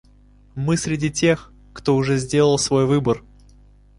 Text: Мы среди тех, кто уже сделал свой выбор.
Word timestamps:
Мы 0.55 0.77
среди 0.77 1.11
тех, 1.11 1.53
кто 1.73 1.95
уже 1.95 2.17
сделал 2.17 2.57
свой 2.57 2.87
выбор. 2.87 3.23